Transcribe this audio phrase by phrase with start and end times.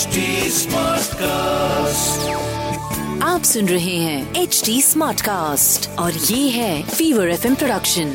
[0.00, 2.20] HD Smartcast.
[3.22, 8.14] आप सुन रहे हैं एच डी स्मार्ट कास्ट और ये है फीवर एफ़ प्रोडक्शन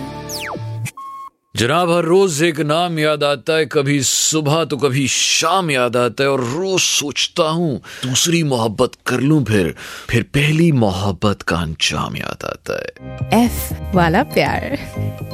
[1.55, 6.23] जनाब हर रोज एक नाम याद आता है कभी सुबह तो कभी शाम याद आता
[6.23, 9.75] है और रोज सोचता हूँ दूसरी मोहब्बत कर लूँ फिर
[10.09, 14.79] फिर पहली मोहब्बत का अंजाम याद आता है। एफ़ वाला प्यार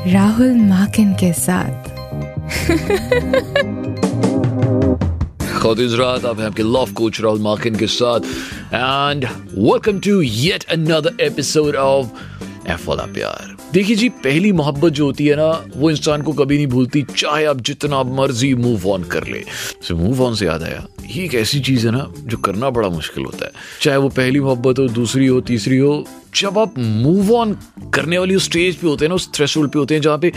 [0.07, 1.89] राहुल माकिन के साथ।
[5.61, 5.79] खुद
[6.25, 7.39] आप हैं आपके कोच राहुल
[7.75, 8.19] के साथ
[8.73, 12.07] and welcome to yet another episode of
[12.71, 16.55] F वाला प्यार देखिए जी, पहली मोहब्बत जो होती है ना, वो इंसान को कभी
[16.55, 19.43] नहीं भूलती, चाहे आप जितना मर्ज़ी मूव ऑन कर ले।
[19.91, 23.25] मूव ऑन से याद आया। ये एक ऐसी चीज़ है ना, जो करना बड़ा मुश्किल
[23.25, 26.03] होता है। चाहे वो पहली मोहब्बत हो, दूसरी हो, तीसरी हो,
[26.35, 27.53] जब आप मूव ऑन
[27.93, 30.31] करने वाली उस स्टेज पे होते हैं ना, उस थ्रेशोल्ड पे होते हैं, जहाँ पे,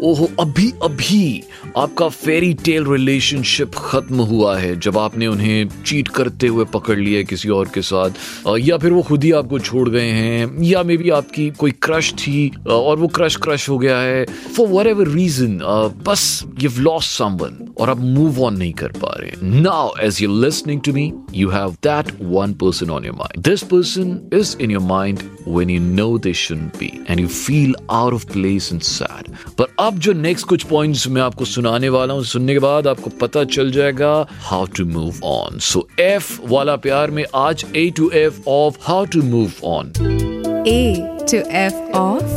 [0.00, 1.42] ओहो, अभी अभी
[1.76, 7.18] आपका फेरी टेल रिलेशनशिप खत्म हुआ है, जब आपने उन्हें चीट करते हुए पकड़ लिया
[7.18, 8.10] है किसी और के साथ
[8.60, 12.12] या फिर वो खुद ही आपको छोड़ गए हैं, या मे बी आपकी कोई क्रश
[12.14, 14.24] थी और वो क्रश क्रश हो गया है
[14.56, 15.58] फॉर वट एवर रीजन
[16.06, 20.40] बस यू लॉस्ट समवन और आप मूव ऑन नहीं कर पा रहे now as you
[20.40, 24.70] listening to me you have that one person on your mind this person is in
[24.70, 28.84] your mind when you know they shouldn't be, and you feel out of place and
[28.90, 29.28] sad.
[29.58, 33.10] पर अब जो next कुछ points मैं आपको सुनाने वाला हूँ, सुनने के बाद आपको
[33.20, 38.10] पता चल जाएगा how to move on so F वाला प्यार में आज A to
[38.10, 39.92] F of how to move on
[40.68, 40.94] A
[41.30, 42.33] to F of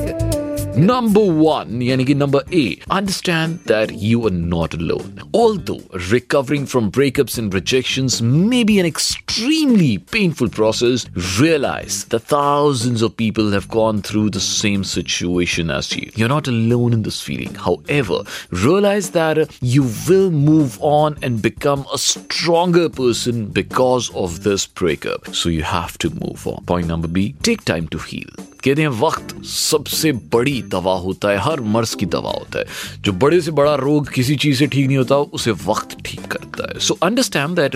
[0.77, 5.19] Number one, yani number A, understand that you are not alone.
[5.33, 11.07] Although recovering from breakups and rejections may be an extremely painful process,
[11.39, 16.11] realize that thousands of people have gone through the same situation as you.
[16.13, 17.55] You're not alone in this feeling.
[17.55, 24.67] However, realize that you will move on and become a stronger person because of this
[24.67, 25.33] breakup.
[25.33, 26.63] So you have to move on.
[26.65, 28.29] Point number B, take time to heal.
[28.67, 32.65] कहते हैं वक्त सबसे बड़ी दवा होता है हर मर्ज की दवा होता है
[33.05, 36.71] जो बड़े से बड़ा रोग किसी चीज़ से ठीक नहीं होता उसे वक्त ठीक करता
[36.73, 37.75] है so understand that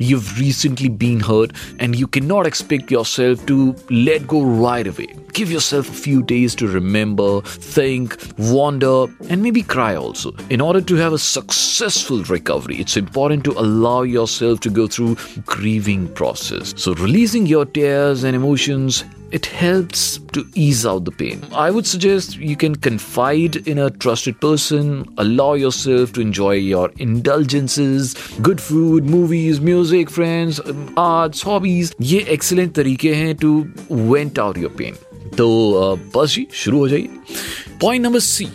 [0.00, 4.88] you recently been hurt and you can not expect your self to let go right
[4.88, 7.26] away Give yourself a few days to remember,
[7.66, 8.16] think,
[8.48, 10.32] wander, and maybe cry also.
[10.50, 15.16] In order to have a successful recovery, it's important to allow yourself to go through
[15.46, 16.74] grieving process.
[16.76, 20.01] So releasing your tears and emotions it helps
[20.35, 21.41] to ease out the pain.
[21.61, 26.85] I would suggest you can confide in a trusted person, allow yourself to enjoy your
[27.07, 28.13] indulgences,
[28.49, 30.61] good food, movies, music, friends,
[30.97, 31.91] arts, hobbies.
[32.01, 33.51] ये excellent तरीके हैं to
[34.11, 34.95] vent out your pain.
[35.37, 37.09] तो अ, बस जी शुरू हो जाइए
[37.81, 38.47] point number C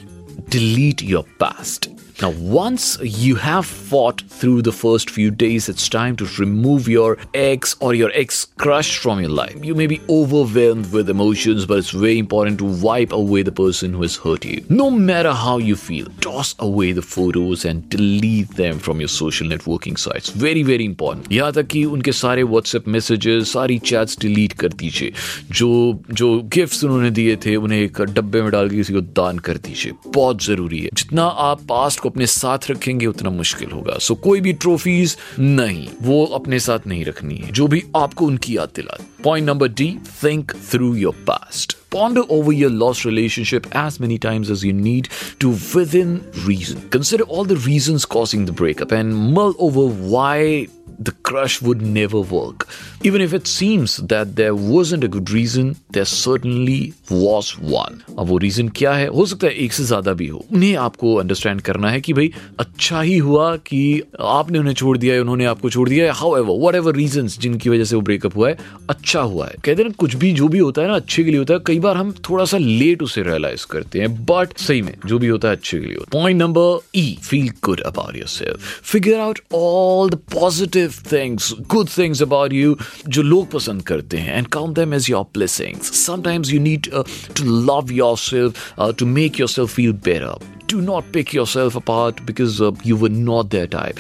[0.55, 1.87] delete your past.
[2.21, 7.19] Now, once you have fought through the first few days, it's time to remove your
[7.35, 9.57] ex or your ex crush from your life.
[9.63, 13.93] You may be overwhelmed with emotions, but it's very important to wipe away the person
[13.95, 14.65] who has hurt you.
[14.69, 19.49] No matter how you feel, toss away the photos and delete them from your social
[19.49, 20.31] networking sites.
[20.31, 21.33] Very, very important.
[21.33, 25.13] यहाँ तक कि उनके सारे WhatsApp messages, सारी chats delete कर दीजिए
[25.51, 29.39] जो जो गिफ्ट्स उन्होंने दिए थे उन्हें एक डब्बे में डाल के किसी को दान
[29.39, 34.16] कर दीजिए बहुत जरूरी है जितना आप पास्ट अपने साथ रखेंगे उतना मुश्किल होगा सो
[34.28, 38.72] कोई भी ट्रॉफीज नहीं वो अपने साथ नहीं रखनी है जो भी आपको उनकी याद
[38.76, 39.92] दिला point number D
[40.24, 45.08] think through your past Ponder over your lost relationship as many times as you need
[45.40, 46.10] to within
[46.46, 46.82] reason.
[46.90, 50.68] Consider all the reasons causing the breakup and mull over why
[51.00, 52.68] the crush would never work.
[53.04, 58.00] Even if it seems that there wasn't a good reason, there certainly was one.
[58.20, 59.08] अब वो reason क्या है?
[59.08, 62.32] हो सकता है एक से ज़्यादा भी हो। उन्हें आपको अंडरस्टैंड करना है कि भाई
[62.60, 63.82] अच्छा ही हुआ कि
[64.20, 67.84] आपने उन्हें छोड़ दिया है उन्होंने आपको छोड़ दिया है। हाउ एवर वट जिनकी वजह
[67.84, 68.58] से वो ब्रेकअप हुआ है
[68.90, 71.40] अच्छा हुआ है। कहते हैं कुछ भी जो भी होता है ना अच्छे के लिए
[71.40, 74.94] होता है। कई बार हम थोड़ा सा लेट उसे रियलाइज़ करते हैं बट सही में
[75.06, 78.82] जो भी होता है अच्छे के लिए point number E feel good about your self
[78.92, 82.77] figure out all the positive things good things about you
[83.09, 86.91] जो लोग पसंद करते हैं and count them as your blessings sometimes you need
[87.37, 92.71] to love yourself to make yourself feel better do not pick yourself apart because uh,
[92.83, 93.99] you were not their type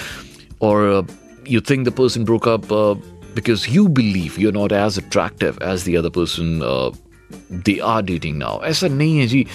[0.60, 1.02] or uh,
[1.44, 2.94] you think the person broke up uh,
[3.34, 6.90] because you believe you're not as attractive as the other person uh,
[7.66, 9.46] they are dating now ऐसा नहीं है जी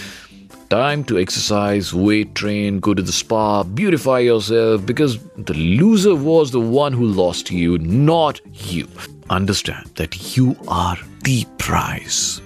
[0.73, 6.51] time to exercise, weight train, go to the spa, beautify yourself because the loser was
[6.51, 8.41] the one who lost you, not
[8.71, 8.89] you.
[9.29, 12.41] Understand that you are the prize.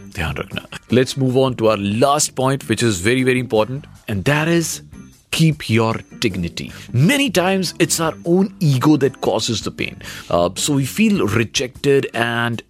[0.91, 4.83] Let's move on to our last point, which is very, very important, and that is
[5.31, 6.73] keep your dignity.
[6.93, 10.03] Many times it's our own ego that causes the pain.
[10.31, 12.61] Uh, so we feel rejected and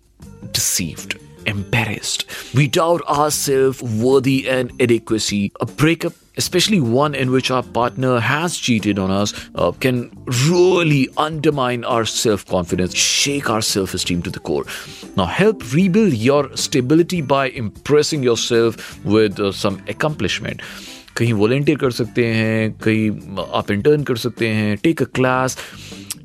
[0.52, 2.25] deceived embarrassed.
[2.53, 5.51] We doubt our self worthy and adequacy.
[5.59, 10.11] A breakup, especially one in which our partner has cheated on us, uh, can
[10.49, 14.65] really undermine our self confidence, shake our self esteem to the core.
[15.15, 20.61] Now, help rebuild your stability by impressing yourself with uh, some accomplishment.
[21.17, 23.09] कहीं volunteer कर सकते हैं कहीं
[23.59, 25.57] आप intern कर सकते हैं take a class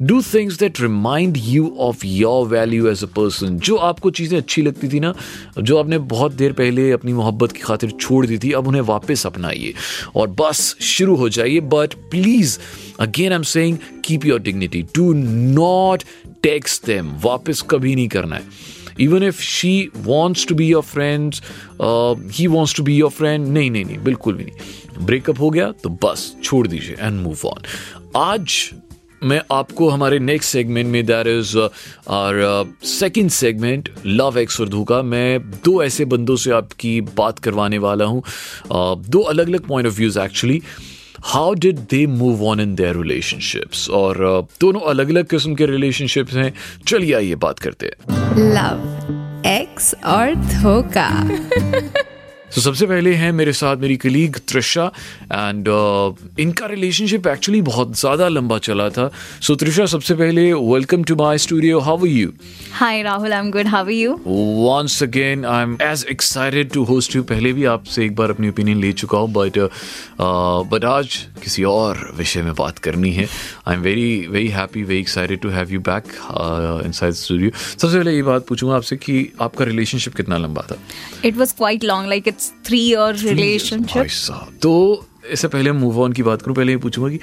[0.02, 4.62] do things that remind you of your value as a person जो आपको चीज़ें अच्छी
[4.62, 5.14] लगती थी ना,
[5.60, 9.26] जो आपने बहुत देर पहले अपनी मोहब्बत की खातिर छोड़ दी थी, अब उन्हें वापस
[9.26, 9.74] अपनाइए।
[10.16, 12.58] और बस शुरू हो जाइए but please
[13.00, 16.04] again I am saying keep your dignity do not
[16.44, 21.42] text them वापस कभी नहीं करना है। Even if she wants to be your friends
[22.38, 25.72] he wants to be your friend नहीं नहीं नहीं, बिल्कुल भी नहीं। ब्रेकअप हो गया
[25.84, 27.62] तो बस छोड़ दीजिए एंड मूव ऑन
[28.16, 28.70] आज
[29.24, 35.02] मैं आपको हमारे नेक्स्ट सेगमेंट में that is our second segment love ex Urdu का।
[35.02, 39.88] मैं दो ऐसे बंदों से आपकी बात करवाने वाला हूँ। Uh, दो अलग अलग point
[39.88, 40.62] of views actually
[41.26, 45.66] how did they move on in their relationships और uh, दोनों अलग अलग किस्म के
[45.66, 46.54] रिलेशनशिप्स हैं।
[46.88, 47.96] चलिए आइए बात करते हैं।
[48.54, 51.10] लव एक्स और धोखा
[52.56, 54.86] तो सबसे पहले हैं मेरे साथ मेरी कलीग त्रिशा
[55.26, 55.68] एंड
[56.40, 59.10] इनका रिलेशनशिप एक्चुअली बहुत ज़्यादा लंबा चला था।
[59.42, 62.32] सो त्रिशा सबसे पहले welcome to my studio how are you
[62.80, 63.70] Hi Rahul, I'm good.
[63.72, 64.18] How are you?
[64.28, 68.50] Once again I am as excited to host you पहले भी आपसे एक बार अपनी
[68.50, 69.60] ओपिनियन ले चुका हूँ बट
[70.74, 73.28] बट आज किसी और विषय में बात करनी है।
[73.68, 76.14] I am very very happy very excited to have you back
[77.00, 80.78] inside studio सबसे पहले ये बात पूछूँगा आपसे कि आपका रिलेशनशिप कितना लंबा था?
[81.32, 86.56] It was quite long, like it's it's तो इससे पहले मूव ऑन की बात करूँ
[86.56, 87.18] पहले ये पूछूँगा कि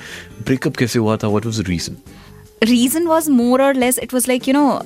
[0.45, 1.29] ब्रेकअप कैसे हुआ था?
[1.29, 1.97] What was the reason
[2.63, 4.83] reason was more or less it was like you know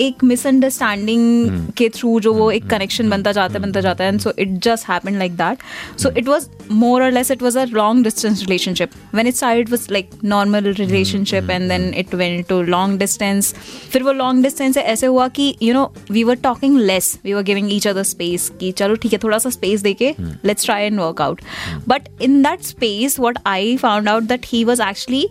[0.00, 4.20] एक मिसअंडरस्टैंडिंग के थ्रू जो वो एक कनेक्शन बनता जाता है बनता जाता है and
[4.20, 5.62] so it just happen like that
[5.98, 9.70] so it was more or less it was a long distance relationship when it it
[9.70, 13.54] was like normal relationship and then it went to long distance
[13.90, 17.34] फिर वो long distance से ऐसे हुआ कि you know we were talking less we
[17.34, 20.84] were giving each other space कि चलो ठीक है थोड़ा सा स्पेस देके let's try
[20.84, 21.40] and work out
[21.88, 25.26] but in that space what I found out that he was actually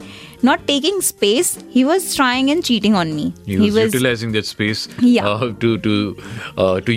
[0.47, 4.31] not taking space he was trying and cheating on me he he was, was, utilizing
[4.37, 5.27] that space Yeah.
[5.27, 5.95] uh, to to
[6.57, 6.93] uh, to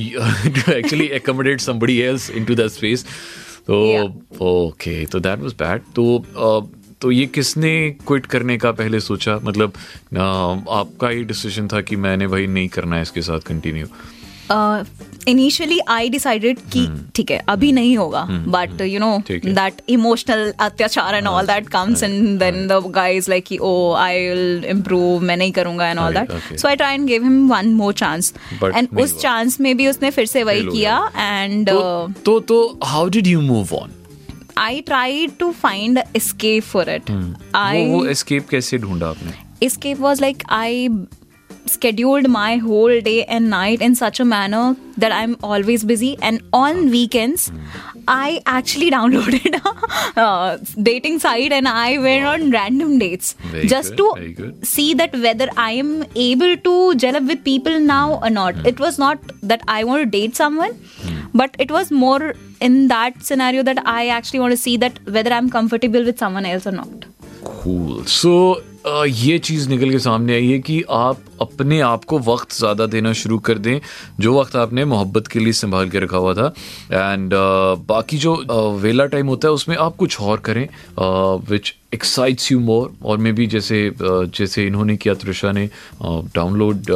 [0.58, 3.04] to actually accommodate somebody else into that space
[3.66, 4.06] तो Yeah.
[4.42, 6.06] Okay तो that was bad तो
[6.46, 6.62] uh,
[7.02, 7.70] तो ये किसने
[8.06, 12.68] quit करने का पहले सोचा मतलब uh, आपका ही डिसीज़न था कि मैंने भाई नहीं
[12.78, 13.86] करना है इसके साथ कंटिन्यू
[15.28, 21.14] इनिशियली आई डिसाइडेड कि ठीक है अभी नहीं होगा but you know that emotional अत्याचार
[21.14, 25.52] and all that comes and then the guys like oh I will improve मैं नहीं
[25.52, 28.34] करूँगा and all that so I try and give him one more chance
[28.64, 33.08] and उस chance में भी उसने फिर से वही किया एंड तो तो तो how
[33.08, 33.92] did you move on
[34.58, 37.10] I try to find escape for it.
[37.10, 39.32] वो वो एस्केप कैसे ढूंढा आपने?
[39.66, 40.88] Escape was like I
[41.66, 46.16] scheduled my whole day and night in such a manner that I'm always busy.
[46.20, 47.50] And on weekends,
[48.08, 49.54] I actually downloaded
[50.16, 52.32] a uh, dating site and I went wow.
[52.32, 57.16] on random dates very just good, to see that whether I am able to gel
[57.16, 58.54] up with people now or not.
[58.54, 58.66] Mm.
[58.66, 61.30] It was not that I want to date someone, mm.
[61.34, 65.32] but it was more in that scenario that I actually want to see that whether
[65.32, 67.06] I'm comfortable with someone else or not.
[67.44, 68.04] Cool.
[68.06, 68.62] So
[69.06, 73.12] ये चीज़ निकल के सामने आई है कि आप अपने आप को वक्त ज़्यादा देना
[73.12, 73.80] शुरू कर दें
[74.20, 76.54] जो वक्त आपने मोहब्बत के लिए संभाल के रखा हुआ था।
[76.92, 77.30] एंड
[77.88, 80.68] बाकी जो uh, वेला टाइम होता है उसमें आप कुछ और करें
[81.50, 85.70] which excites you more or may be जैसे जैसे इन्होंने किया त्रिशा ने
[86.02, 86.86] download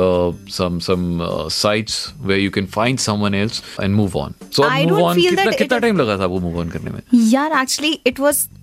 [0.49, 5.21] some some sites way you can find someone else and move on so move on
[5.59, 7.00] कितना टाइम लगा था वो मूव ऑन करने में?
[7.14, 8.55] Yeah, actually, it was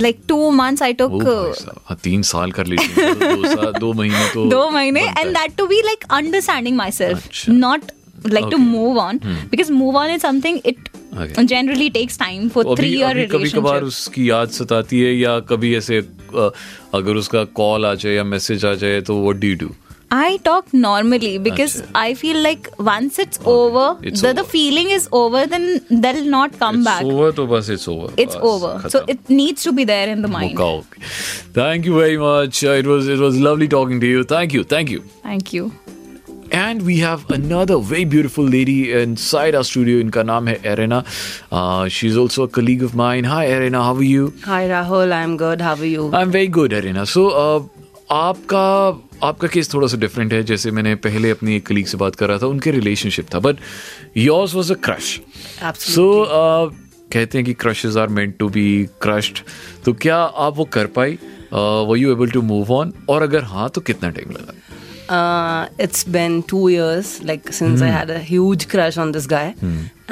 [0.00, 1.22] like two months I took
[2.04, 3.12] तीन साल कर लीजिए।
[3.78, 7.90] दो महीने तो दो महीने and that to be like understanding my self not
[8.26, 9.18] like to move on
[9.50, 10.88] because move on is something it
[11.40, 15.98] generally takes time for three year कभी कभार उसकी याद सताती है या कभी ऐसे
[16.94, 19.70] अगर उसका कॉल आ जाए या मैसेज आ जाए तो what do do
[20.15, 21.91] I talk normally because अच्छा.
[22.01, 24.49] I feel like once it's over, It's the, the over.
[24.51, 25.65] feeling is over, then
[26.03, 27.03] they'll not come back.
[27.03, 28.73] Over तो बस it's over It's over.
[28.93, 30.61] So it needs to be there in the mind.
[31.57, 34.91] Thank you very much it was it was lovely talking to you thank you thank
[34.91, 35.69] you Thank you.
[36.53, 41.03] And we have another very beautiful lady inside our studio इनका नाम है Irena
[41.91, 45.33] she is also a colleague of mine hi Irena how are you Hi Rahul, I'm
[45.41, 45.65] good.
[45.67, 46.13] How are you?
[46.15, 47.27] I am very good Irena so
[48.11, 48.65] आपका
[49.24, 52.28] आपका case थोड़ा सा different है जैसे मैंने पहले अपनी एक कलीग से बात कर
[52.28, 53.56] रहा था उनके रिलेशनशिप था but
[54.16, 55.20] yours was a crush
[55.78, 56.24] so
[57.12, 59.38] कहते हैं कि crushes are meant to be crushed
[59.84, 61.18] तो क्या आप वो कर पाई?
[61.52, 64.54] Were you able to move on और अगर हाँ तो कितना टाइम लगा?
[65.12, 69.46] Uh, it's been two years, like since I had a huge crush on this guy,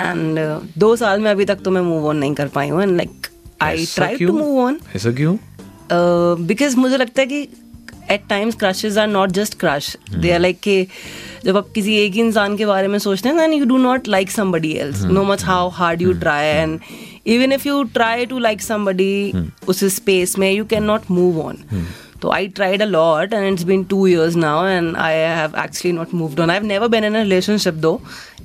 [0.05, 2.83] and uh, दो साल में अभी तक तो मैं move on नहीं कर पाई हूँ,
[2.83, 3.29] and like
[3.63, 4.33] I tried क्यों?
[4.33, 4.97] to move on.
[4.97, 5.37] ऐसा क्यों?
[5.37, 7.49] Uh, because मुझे लगता है कि
[8.17, 9.89] at times crushes are not just crush,
[10.25, 10.77] they are like कि
[11.45, 14.09] जब आप किसी एक ही इंसान के बारे में सोचते हैं then you do not
[14.17, 16.81] like somebody else, no much how hard you try and
[17.37, 19.13] even if you try to like somebody
[19.69, 21.65] उस space में you cannot move on.
[22.23, 25.11] So I tried a lot and it's been two years now and I
[25.41, 26.51] have actually not moved on.
[26.51, 28.01] I've never been in a relationship though,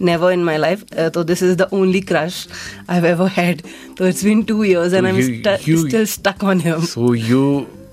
[0.10, 0.84] never in my life.
[0.96, 2.38] Uh, so this is the only crush
[2.88, 3.63] I've ever had.
[3.98, 6.86] So it's been two years and So I'm you- stu- you- still stuck on him.
[6.91, 7.41] So you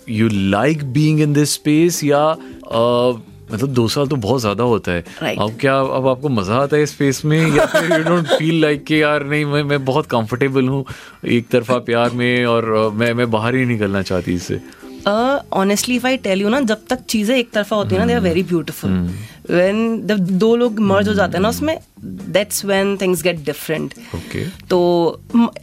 [0.09, 3.19] you like being in this space या uh,
[3.53, 5.41] मतलब दो साल तो बहुत ज़्यादा होता है। Right.
[5.43, 7.39] अब क्या अब आपको मज़ा आता है इस स्पेस में?
[7.57, 10.85] या फिर यू डोंट फील लाइक कि यार नहीं मैं मैं बहुत कंफर्टेबल हूँ
[11.29, 14.61] एक तरफा प्यार में और मैं मैं बाहर ही निकलना चाहती इससे।
[15.07, 18.13] Honestly if I tell you ना जब तक चीज़ें एक तरफा होती है ना they
[18.13, 18.91] are very beautiful
[19.51, 23.95] when जब दो लोग मर्ज हो जाते हैं ना उसमें that's when things get different
[24.71, 24.79] तो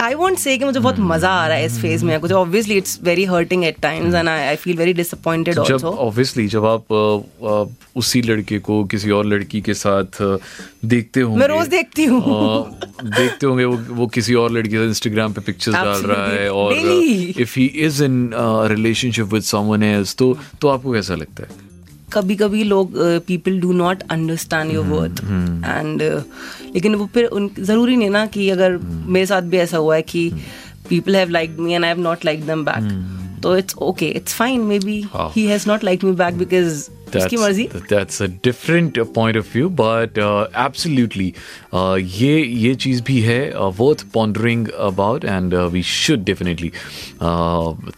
[0.01, 2.77] आई वोंट से कि मुझे बहुत मज़ा आ रहा है इस फ़ेज़ में कुछ। Obviously
[2.77, 6.93] it's very hurting at times and I feel very disappointed जब आल्सो ऑब्वियसली जब आप
[7.95, 10.21] उसी लड़के को किसी और लड़की के साथ
[10.85, 12.21] देखते होंगे मैं रोज देखती हूँ।
[13.03, 16.25] देखते होंगे वो वो किसी और लड़की से इंस्टाग्राम पे पिक्चर्स डाल रहा.
[16.27, 16.73] है और.
[16.73, 18.29] If he is in
[18.69, 21.65] relationship with someone else तो तो आपको कैसा लगता है?
[22.13, 22.91] कभी कभी लोग
[23.27, 25.21] people do not understand your worth
[25.65, 26.01] and
[26.73, 30.01] लेकिन वो फिर उन ज़रूरी नहीं ना कि अगर मेरे साथ भी ऐसा हुआ है
[30.01, 30.29] कि
[30.89, 34.33] people have like me and I have not like them back तो it's okay it's
[34.33, 35.03] fine maybe.
[35.15, 39.69] He has not like me back because उसकी मर्ज़ी that's a different point of view
[39.81, 40.17] but
[40.57, 41.33] absolutely
[42.77, 43.39] चीज़ भी है
[43.77, 46.69] worth pondering about and we should definitely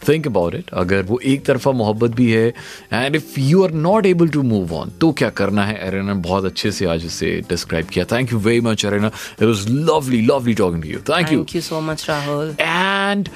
[0.08, 2.46] think about it अगर वो एक तरफा मोहब्बत भी है
[2.92, 6.20] and if you are not able to move on तो क्या करना है अरेना ने
[6.20, 10.20] बहुत अच्छे से आज इसे डिस्क्राइब किया thank you very much Arena it was lovely
[10.26, 13.28] lovely talking to you you thank you so much Rahul and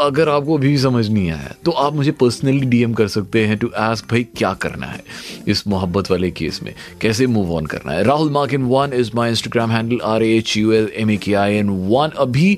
[0.00, 3.56] अगर आपको अभी भी समझ नहीं आया तो आप मुझे पर्सनली डीएम कर सकते हैं
[3.58, 5.02] टू आस्क भाई, क्या करना है
[5.48, 6.74] इस मोहब्बत वाले केस में?
[7.00, 8.02] कैसे मूव ऑन करना है?
[8.04, 11.34] Rahul mark in one is my Instagram handle R H U L M A K
[11.34, 12.52] I N one अभी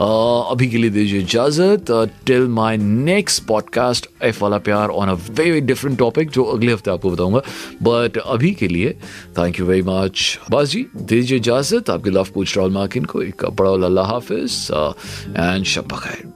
[0.00, 1.90] अभी के लिए दीजिए इजाज़त।
[2.26, 6.90] Till my next podcast F वाला प्यार on a very different topic जो अगले हफ़्ते
[6.90, 7.42] आपको बताऊँगा।
[7.82, 8.96] बट अभी के लिए
[9.38, 13.44] थैंक यू वेरी मच बस जी, दीजिए इजाज़त। आपके लव पूछ राहुल मार्किन को, एक
[13.60, 16.35] बड़ा हाफिज एंड शब खैर।